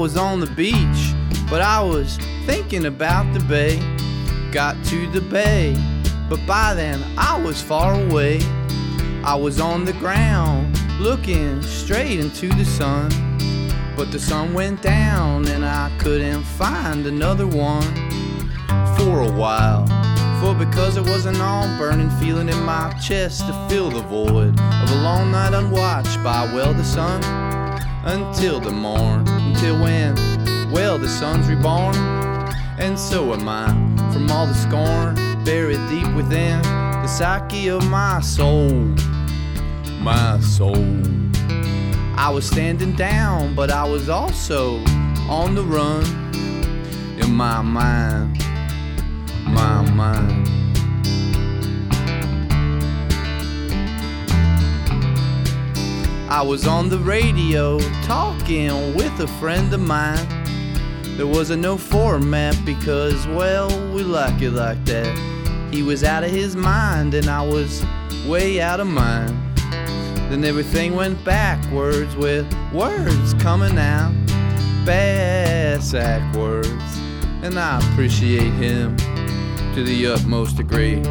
Was 0.00 0.16
on 0.16 0.40
the 0.40 0.46
beach, 0.46 1.12
but 1.50 1.60
I 1.60 1.78
was 1.82 2.16
thinking 2.46 2.86
about 2.86 3.30
the 3.34 3.40
bay. 3.40 3.76
Got 4.50 4.82
to 4.86 5.06
the 5.10 5.20
bay, 5.20 5.76
but 6.26 6.40
by 6.46 6.72
then 6.72 7.04
I 7.18 7.38
was 7.38 7.60
far 7.60 7.92
away. 7.92 8.40
I 9.22 9.34
was 9.34 9.60
on 9.60 9.84
the 9.84 9.92
ground, 9.92 10.74
looking 10.98 11.60
straight 11.60 12.18
into 12.18 12.48
the 12.48 12.64
sun. 12.64 13.10
But 13.94 14.10
the 14.10 14.18
sun 14.18 14.54
went 14.54 14.80
down, 14.80 15.46
and 15.48 15.66
I 15.66 15.94
couldn't 15.98 16.44
find 16.44 17.04
another 17.04 17.46
one 17.46 17.92
for 18.96 19.20
a 19.20 19.30
while. 19.30 19.84
For 20.40 20.54
because 20.54 20.96
it 20.96 21.04
was 21.04 21.26
an 21.26 21.38
all 21.42 21.66
burning 21.76 22.08
feeling 22.18 22.48
in 22.48 22.62
my 22.62 22.90
chest 23.06 23.46
to 23.48 23.68
fill 23.68 23.90
the 23.90 24.00
void 24.00 24.58
of 24.58 24.90
a 24.92 25.02
long 25.02 25.30
night 25.30 25.52
unwatched 25.52 26.24
by, 26.24 26.50
well, 26.54 26.72
the 26.72 26.84
sun 26.84 27.22
until 28.04 28.60
the 28.60 28.70
morn, 28.70 29.26
until 29.50 29.82
when, 29.82 30.14
well, 30.70 30.96
the 30.96 31.08
sun's 31.08 31.48
reborn, 31.48 31.96
and 32.78 32.96
so 32.96 33.34
am 33.34 33.48
I, 33.48 33.66
from 34.12 34.30
all 34.30 34.46
the 34.46 34.54
scorn 34.54 35.16
buried 35.44 35.80
deep 35.88 36.06
within 36.14 36.62
the 36.62 37.08
psyche 37.08 37.68
of 37.68 37.84
my 37.90 38.20
soul, 38.20 38.70
my 39.98 40.38
soul. 40.40 40.76
I 42.16 42.30
was 42.32 42.46
standing 42.46 42.94
down, 42.94 43.56
but 43.56 43.72
I 43.72 43.82
was 43.82 44.08
also 44.08 44.76
on 45.28 45.56
the 45.56 45.64
run 45.64 46.04
in 47.20 47.32
my 47.32 47.60
mind, 47.60 48.38
my 49.46 49.82
mind. 49.90 50.49
I 56.30 56.42
was 56.42 56.64
on 56.64 56.88
the 56.88 56.98
radio 56.98 57.80
talking 58.04 58.94
with 58.94 59.18
a 59.18 59.26
friend 59.40 59.74
of 59.74 59.80
mine. 59.80 60.24
There 61.16 61.26
was 61.26 61.50
a 61.50 61.56
no 61.56 61.76
format 61.76 62.56
because, 62.64 63.26
well, 63.26 63.68
we 63.92 64.04
like 64.04 64.40
it 64.40 64.52
like 64.52 64.82
that. 64.84 65.74
He 65.74 65.82
was 65.82 66.04
out 66.04 66.22
of 66.22 66.30
his 66.30 66.54
mind 66.54 67.14
and 67.14 67.26
I 67.26 67.44
was 67.44 67.84
way 68.28 68.60
out 68.60 68.78
of 68.78 68.86
mine. 68.86 69.36
Then 70.30 70.44
everything 70.44 70.94
went 70.94 71.22
backwards 71.24 72.14
with 72.14 72.46
words 72.72 73.34
coming 73.34 73.76
out, 73.76 74.14
bass 74.86 75.92
words, 76.36 76.98
and 77.42 77.58
I 77.58 77.78
appreciate 77.90 78.52
him 78.52 78.96
to 79.74 79.82
the 79.82 80.06
utmost 80.06 80.56
degree. 80.56 81.02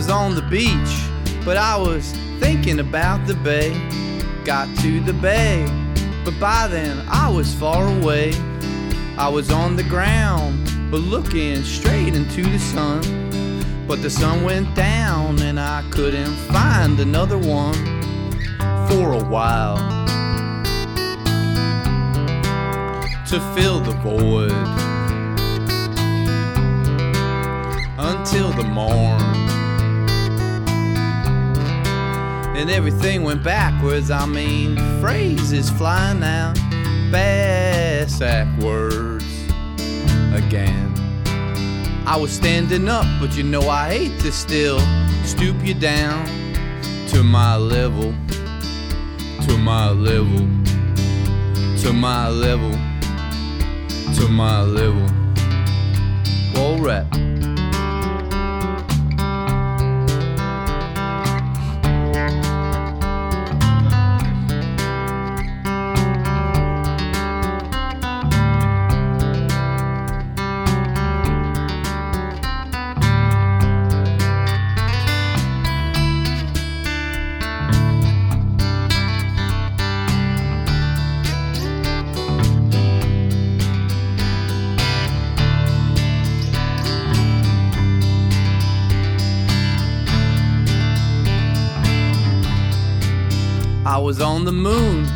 Was 0.00 0.08
on 0.08 0.34
the 0.34 0.40
beach, 0.40 0.94
but 1.44 1.58
I 1.58 1.76
was 1.76 2.12
thinking 2.38 2.80
about 2.80 3.26
the 3.26 3.34
bay. 3.34 3.70
Got 4.46 4.74
to 4.78 4.98
the 5.00 5.12
bay, 5.12 5.66
but 6.24 6.40
by 6.40 6.68
then 6.68 7.04
I 7.06 7.28
was 7.28 7.54
far 7.54 7.86
away. 7.86 8.32
I 9.18 9.28
was 9.28 9.50
on 9.50 9.76
the 9.76 9.82
ground, 9.82 10.56
but 10.90 11.00
looking 11.00 11.62
straight 11.64 12.14
into 12.14 12.42
the 12.44 12.58
sun. 12.58 13.02
But 13.86 14.00
the 14.00 14.08
sun 14.08 14.42
went 14.42 14.74
down, 14.74 15.42
and 15.42 15.60
I 15.60 15.84
couldn't 15.90 16.34
find 16.48 16.98
another 16.98 17.36
one 17.36 17.74
for 18.88 19.12
a 19.12 19.22
while 19.22 19.76
to 23.28 23.38
fill 23.54 23.80
the 23.80 23.92
void 24.02 24.50
until 27.98 28.50
the 28.52 28.64
morn. 28.64 29.39
And 32.60 32.70
everything 32.70 33.22
went 33.22 33.42
backwards. 33.42 34.10
I 34.10 34.26
mean, 34.26 34.76
phrases 35.00 35.70
flying 35.70 36.22
out, 36.22 36.58
backwards 38.18 39.24
again. 40.34 40.92
I 42.06 42.18
was 42.20 42.30
standing 42.30 42.86
up, 42.88 43.06
but 43.18 43.34
you 43.34 43.44
know 43.44 43.68
I 43.70 43.88
hate 43.94 44.20
to 44.20 44.30
still 44.30 44.78
stoop 45.24 45.56
you 45.64 45.72
down 45.72 46.26
to 47.08 47.22
my 47.22 47.56
level, 47.56 48.12
to 49.46 49.56
my 49.56 49.88
level, 49.90 50.46
to 51.82 51.92
my 51.94 52.28
level, 52.28 52.72
to 54.16 54.28
my 54.28 54.60
level. 54.60 55.08
Whoa, 56.54 56.76
rap. 56.78 57.29
Was 94.10 94.20
on 94.20 94.44
the 94.44 94.50
moon, 94.50 95.06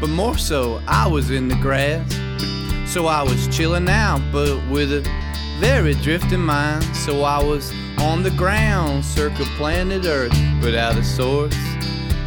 but 0.00 0.08
more 0.08 0.38
so, 0.38 0.80
I 0.88 1.06
was 1.06 1.30
in 1.30 1.48
the 1.48 1.54
grass. 1.56 2.10
So 2.90 3.04
I 3.04 3.22
was 3.22 3.46
chilling 3.54 3.90
out, 3.90 4.22
but 4.32 4.56
with 4.70 4.90
a 4.90 5.02
very 5.60 5.92
drifting 5.92 6.40
mind. 6.40 6.82
So 6.96 7.24
I 7.24 7.44
was 7.44 7.70
on 7.98 8.22
the 8.22 8.30
ground, 8.30 9.04
circle 9.04 9.44
planet 9.58 10.06
Earth, 10.06 10.32
without 10.62 10.96
a 10.96 11.04
source. 11.04 11.54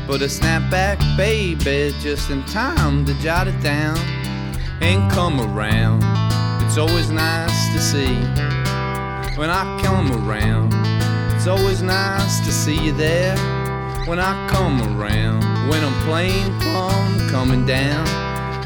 But 0.06 0.22
a 0.22 0.30
snapback 0.30 1.00
baby 1.18 1.92
just 2.02 2.30
in 2.30 2.46
time 2.46 3.04
to 3.06 3.16
jot 3.16 3.48
it 3.48 3.60
down 3.60 3.98
and 4.80 5.12
come 5.12 5.42
around. 5.42 6.04
It's 6.64 6.78
always 6.78 7.10
nice 7.10 7.74
to 7.74 7.80
see 7.82 8.14
when 9.40 9.50
I 9.50 9.82
come 9.82 10.12
around. 10.30 10.72
It's 11.34 11.48
always 11.48 11.82
nice 11.82 12.46
to 12.46 12.52
see 12.52 12.80
you 12.80 12.92
there 12.92 13.51
when 14.06 14.20
I 14.20 14.48
come 14.50 14.82
around. 14.82 15.42
When 15.70 15.84
I'm 15.84 15.94
playing 16.06 16.60
come 16.60 17.30
coming 17.30 17.66
down 17.66 18.08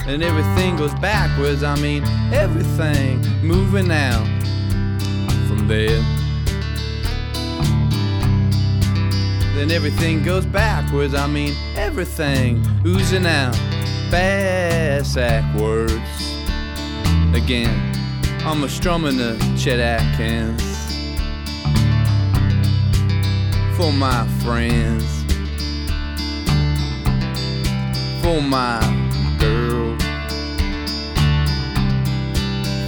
and 0.07 0.23
everything 0.23 0.75
goes 0.75 0.93
backwards, 0.95 1.63
I 1.63 1.75
mean 1.75 2.03
everything 2.33 3.21
moving 3.41 3.91
out 3.91 4.25
from 5.47 5.67
there. 5.67 6.01
Then 9.55 9.71
everything 9.71 10.23
goes 10.23 10.45
backwards, 10.45 11.13
I 11.13 11.27
mean 11.27 11.53
everything 11.75 12.65
oozing 12.85 13.25
out 13.25 13.55
bass 14.11 15.15
words 15.57 15.93
again. 17.33 17.93
I'm 18.45 18.63
a 18.63 18.69
strumming 18.69 19.17
the 19.17 19.37
Chet 19.57 19.79
Atkins 19.79 20.75
for 23.75 23.91
my 23.91 24.25
friends, 24.43 25.24
for 28.25 28.41
my 28.41 28.79
girl, 29.37 29.95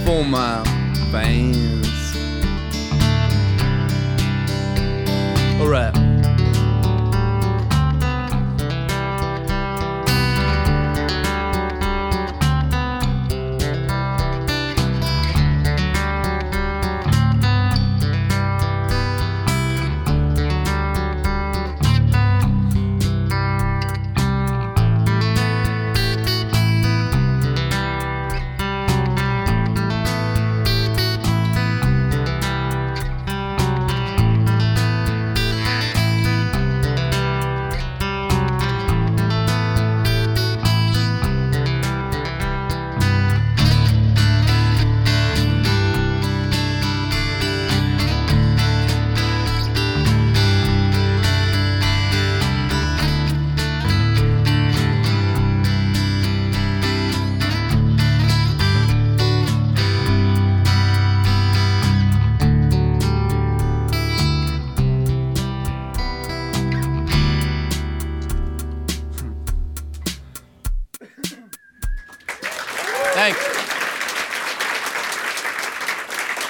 for 0.04 0.24
my 0.24 0.64
fans. 1.12 2.16
Alright. 5.60 5.97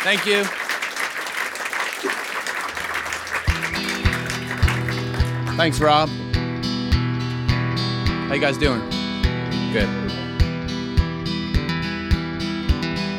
Thank 0.08 0.24
you. 0.24 0.42
Thanks, 5.58 5.78
Rob. 5.80 6.08
How 8.28 8.32
you 8.32 8.40
guys 8.40 8.56
doing? 8.56 8.80
Good. 9.70 9.86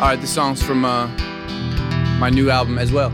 All 0.01 0.07
right, 0.07 0.17
this 0.19 0.33
song's 0.33 0.63
from 0.63 0.83
uh, 0.83 1.05
my 2.17 2.31
new 2.31 2.49
album 2.49 2.79
as 2.79 2.91
well. 2.91 3.11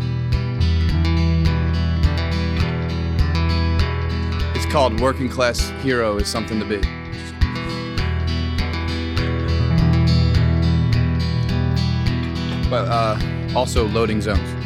It's 4.55 4.65
called 4.71 5.01
"Working 5.01 5.27
Class 5.27 5.67
Hero 5.81 6.15
is 6.15 6.29
Something 6.29 6.61
to 6.61 6.65
Be." 6.65 6.79
but 12.69 12.87
uh, 12.87 13.34
also 13.55 13.87
loading 13.87 14.21
zones. 14.21 14.64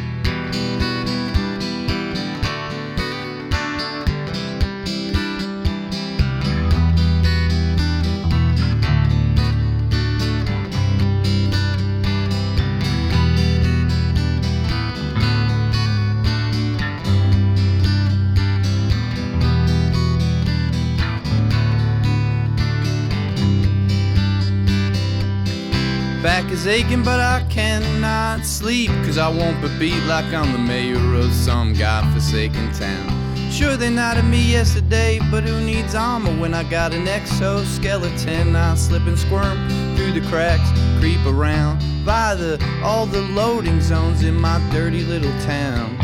Is 26.50 26.66
aching, 26.66 27.02
but 27.02 27.20
I 27.20 27.46
cannot 27.48 28.44
sleep. 28.44 28.90
Cause 29.04 29.18
I 29.18 29.28
won't 29.28 29.60
be 29.62 29.68
beat 29.78 30.02
like 30.04 30.26
I'm 30.26 30.52
the 30.52 30.58
mayor 30.58 31.14
of 31.14 31.32
some 31.32 31.72
godforsaken 31.74 32.72
town. 32.72 33.50
Sure, 33.50 33.76
they 33.76 33.90
knighted 33.90 34.24
me 34.24 34.40
yesterday, 34.52 35.18
but 35.30 35.44
who 35.44 35.60
needs 35.60 35.94
armor 35.94 36.30
when 36.40 36.54
I 36.54 36.62
got 36.64 36.94
an 36.94 37.06
exoskeleton? 37.06 38.56
I 38.56 38.74
slip 38.74 39.06
and 39.06 39.18
squirm 39.18 39.68
through 39.96 40.12
the 40.12 40.26
cracks, 40.28 40.70
creep 40.98 41.24
around 41.26 41.80
by 42.04 42.34
the 42.34 42.62
all 42.82 43.06
the 43.06 43.22
loading 43.22 43.80
zones 43.80 44.22
in 44.22 44.34
my 44.34 44.58
dirty 44.70 45.02
little 45.02 45.32
town. 45.40 45.96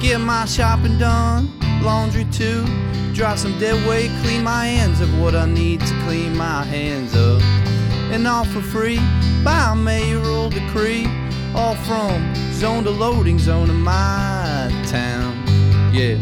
Get 0.00 0.18
my 0.18 0.44
shopping 0.46 0.98
done, 0.98 1.50
laundry 1.82 2.24
too. 2.32 2.64
Drop 3.14 3.36
some 3.36 3.58
dead 3.58 3.86
weight, 3.88 4.10
clean 4.22 4.42
my 4.42 4.66
hands 4.66 5.00
of 5.00 5.20
what 5.20 5.34
I 5.34 5.46
need 5.46 5.80
to 5.80 5.94
clean 6.06 6.36
my 6.36 6.64
hands 6.64 7.14
of 7.14 7.61
and 8.12 8.28
all 8.28 8.44
for 8.44 8.60
free 8.60 9.00
by 9.42 9.72
mayoral 9.74 10.50
decree. 10.50 11.06
All 11.54 11.74
from 11.74 12.34
zone 12.52 12.84
to 12.84 12.90
loading 12.90 13.38
zone 13.38 13.70
in 13.70 13.80
my 13.80 14.70
town. 14.86 15.32
Yeah. 15.92 16.20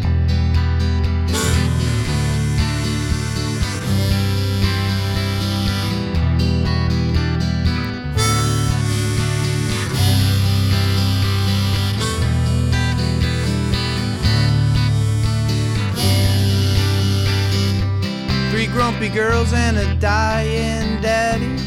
Three 18.49 18.67
grumpy 18.67 19.09
girls 19.09 19.53
and 19.53 19.77
a 19.77 19.95
dying 19.95 21.01
daddy 21.01 21.60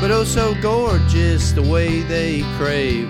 but 0.00 0.10
oh 0.10 0.24
so 0.24 0.54
gorgeous 0.60 1.52
the 1.52 1.62
way 1.62 2.02
they 2.02 2.42
crave. 2.58 3.08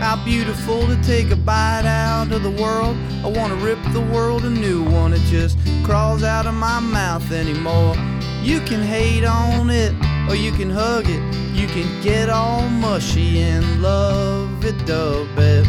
How 0.00 0.22
beautiful 0.24 0.86
to 0.86 0.96
take 1.02 1.30
a 1.30 1.36
bite 1.36 1.86
out 1.86 2.30
of 2.32 2.42
the 2.42 2.50
world. 2.50 2.96
I 3.24 3.28
wanna 3.28 3.56
rip 3.56 3.78
the 3.92 4.00
world 4.00 4.44
a 4.44 4.50
new 4.50 4.82
one, 4.84 5.12
it 5.12 5.20
just 5.22 5.58
crawls 5.84 6.22
out 6.22 6.46
of 6.46 6.54
my 6.54 6.80
mouth 6.80 7.32
anymore. 7.32 7.94
You 8.42 8.60
can 8.60 8.80
hate 8.80 9.24
on 9.24 9.70
it, 9.70 9.92
or 10.28 10.36
you 10.36 10.52
can 10.52 10.70
hug 10.70 11.06
it. 11.08 11.22
You 11.54 11.66
can 11.66 12.00
get 12.02 12.28
all 12.28 12.68
mushy 12.68 13.40
and 13.40 13.82
love 13.82 14.64
it, 14.64 14.86
dub 14.86 15.26
it. 15.38 15.66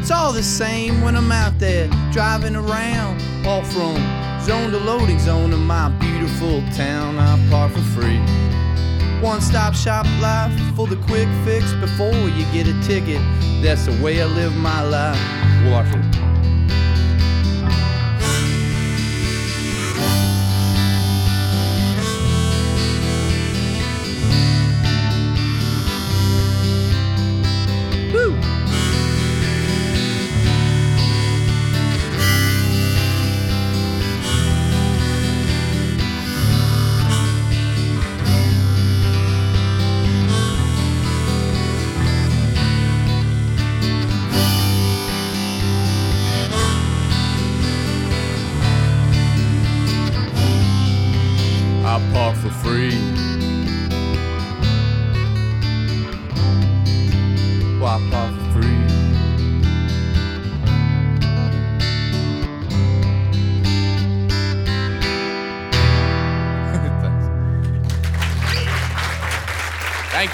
It's 0.00 0.10
all 0.10 0.32
the 0.32 0.42
same 0.42 1.00
when 1.00 1.16
I'm 1.16 1.32
out 1.32 1.58
there 1.58 1.88
driving 2.12 2.56
around, 2.56 3.22
all 3.46 3.62
from 3.62 3.96
zone 4.42 4.72
to 4.72 4.78
loading 4.78 5.20
zone 5.20 5.52
in 5.52 5.60
my 5.60 5.88
beautiful 6.00 6.60
town. 6.72 7.18
I 7.18 7.38
park 7.48 7.72
for 7.72 7.80
free. 8.00 8.20
One 9.22 9.40
stop 9.40 9.72
shop 9.72 10.04
life 10.20 10.52
for 10.74 10.88
the 10.88 10.96
quick 10.96 11.28
fix 11.44 11.72
before 11.74 12.12
you 12.12 12.44
get 12.46 12.66
a 12.66 12.74
ticket. 12.82 13.20
That's 13.62 13.86
the 13.86 14.02
way 14.02 14.20
I 14.20 14.24
live 14.26 14.52
my 14.56 14.82
life. 14.82 15.70
Watch 15.70 15.94
it. 15.94 16.11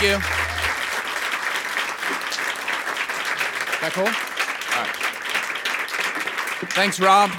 Thank 0.01 0.13
you. 0.13 0.19
That 3.81 3.93
cool? 3.95 4.05
All 4.05 4.85
right. 4.85 4.95
Thanks, 6.71 7.01
Rob. 7.01 7.33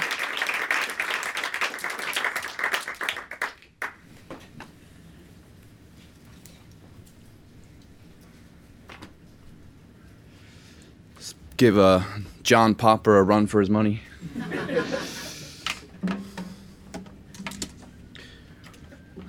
Let's 11.14 11.34
give 11.56 11.78
uh, 11.78 12.02
John 12.42 12.74
Popper 12.74 13.16
a 13.16 13.22
run 13.22 13.46
for 13.46 13.60
his 13.60 13.70
money. 13.70 14.02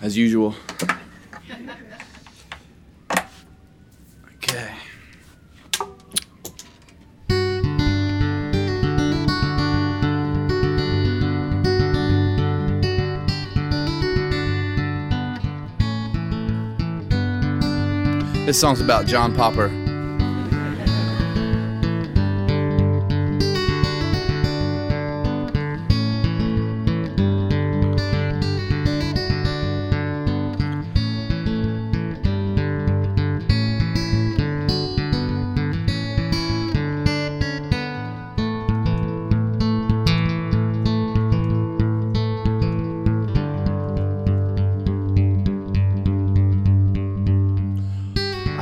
As 0.01 0.17
usual. 0.17 0.53
This 18.51 18.59
song's 18.59 18.81
about 18.81 19.05
John 19.05 19.33
Popper. 19.33 19.80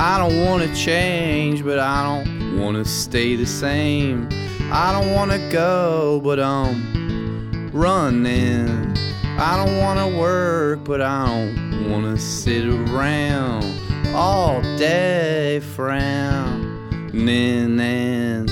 I 0.02 0.16
don't 0.16 0.46
wanna 0.46 0.74
change, 0.74 1.62
but 1.62 1.78
I 1.78 2.02
don't 2.02 2.58
wanna 2.58 2.86
stay 2.86 3.36
the 3.36 3.44
same. 3.44 4.30
I 4.72 4.92
don't 4.92 5.12
wanna 5.12 5.36
go, 5.50 6.22
but 6.24 6.40
I'm 6.40 7.70
running. 7.70 8.96
I 9.36 9.62
don't 9.62 9.76
wanna 9.76 10.08
work, 10.08 10.84
but 10.84 11.02
I 11.02 11.26
don't 11.26 11.90
wanna 11.90 12.16
sit 12.16 12.64
around 12.64 13.66
all 14.14 14.62
day 14.78 15.60
frowning 15.76 17.78
and 17.78 18.50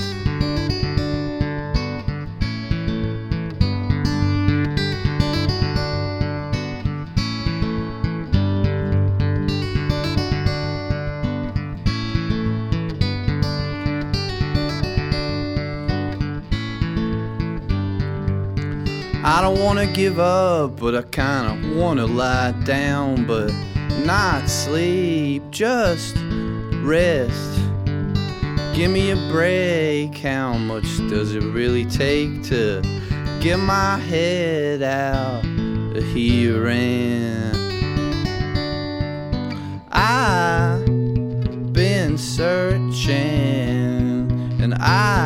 I 19.31 19.41
don't 19.41 19.59
wanna 19.63 19.85
give 19.85 20.17
up, 20.17 20.79
but 20.79 20.95
I 20.95 21.03
kinda 21.03 21.77
wanna 21.77 22.07
lie 22.07 22.51
down, 22.63 23.25
but 23.27 23.53
not 24.03 24.49
sleep, 24.49 25.43
just 25.51 26.15
rest. 26.81 27.59
Give 28.73 28.89
me 28.89 29.11
a 29.11 29.15
break. 29.31 30.17
How 30.17 30.53
much 30.53 30.97
does 31.11 31.35
it 31.35 31.43
really 31.43 31.85
take 31.85 32.41
to 32.45 32.81
get 33.39 33.59
my 33.59 33.99
head 33.99 34.81
out 34.81 35.45
of 35.95 36.03
here? 36.05 36.67
And 36.67 37.55
I've 39.91 40.87
been 41.71 42.17
searching, 42.17 43.13
and 44.59 44.73
I 44.73 45.18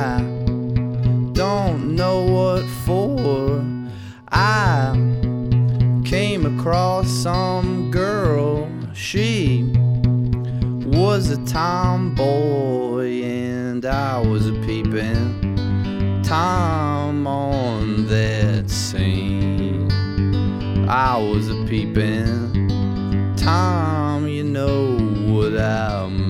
tomboy, 11.53 13.21
and 13.21 13.85
I 13.85 14.17
was 14.17 14.47
a 14.47 14.53
peeping 14.65 16.23
Tom 16.23 17.27
on 17.27 18.07
that 18.07 18.71
scene. 18.71 19.87
I 20.89 21.15
was 21.15 21.51
a 21.51 21.63
peeping 21.65 23.35
Tom, 23.37 24.27
you 24.27 24.43
know 24.43 24.97
what 25.31 25.55
I 25.55 26.07
mean. 26.07 26.22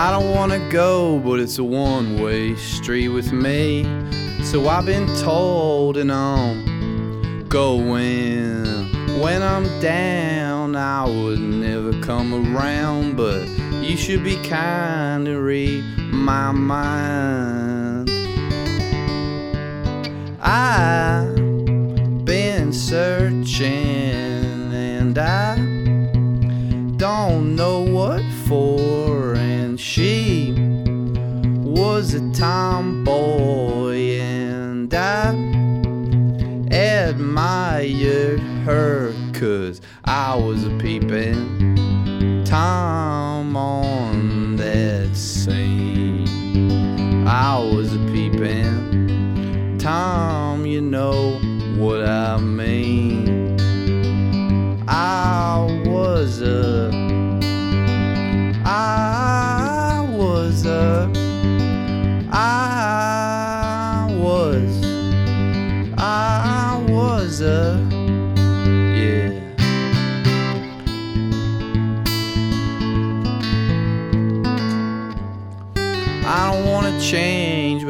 I 0.00 0.12
don't 0.12 0.30
wanna 0.30 0.60
go, 0.70 1.18
but 1.18 1.40
it's 1.40 1.58
a 1.58 1.64
one 1.64 2.22
way 2.22 2.54
street 2.54 3.08
with 3.08 3.32
me. 3.32 3.82
So 4.44 4.68
I've 4.68 4.86
been 4.86 5.08
told, 5.16 5.96
and 5.96 6.12
I'm 6.12 7.44
going. 7.48 8.86
When 9.20 9.42
I'm 9.42 9.64
down, 9.80 10.76
I 10.76 11.04
would 11.04 11.40
never 11.40 11.92
come 12.00 12.32
around, 12.32 13.16
but 13.16 13.48
you 13.82 13.96
should 13.96 14.22
be 14.22 14.36
kind 14.44 15.26
to 15.26 15.40
read 15.40 15.82
my 16.12 16.52
mind. 16.52 18.08
I've 20.40 21.34
been 22.24 22.72
searching, 22.72 23.97
was 31.98 32.14
a 32.14 32.30
tomboy, 32.30 34.20
and 34.20 34.94
I 34.94 35.30
admired 36.70 38.38
her, 38.64 39.12
cause 39.32 39.80
I 40.04 40.36
was 40.36 40.62
a 40.64 40.70
peeping 40.78 42.44
Tom 42.44 43.56
on 43.56 44.54
that 44.54 45.16
scene. 45.16 46.28
I 47.26 47.58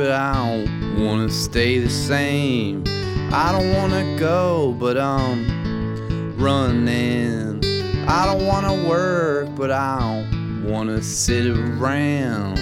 but 0.08 0.16
I 0.16 0.32
don't 0.32 1.04
wanna 1.04 1.28
stay 1.28 1.80
the 1.80 1.90
same. 1.90 2.82
I 3.30 3.52
don't 3.52 3.74
wanna 3.74 4.16
go 4.18 4.74
but 4.80 4.96
I'm 4.96 6.34
running. 6.38 7.62
I 8.08 8.24
don't 8.24 8.46
wanna 8.46 8.88
work 8.88 9.54
but 9.54 9.70
I 9.70 9.98
don't 9.98 10.64
wanna 10.64 11.02
sit 11.02 11.46
around. 11.46 12.58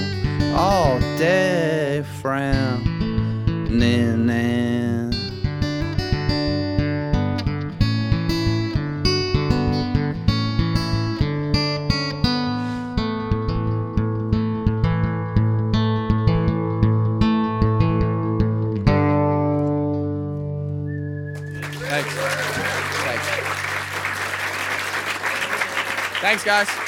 All 0.56 0.98
day 1.16 2.04
frowning 2.20 2.88
Thanks. 26.26 26.42
Guys. 26.42 26.85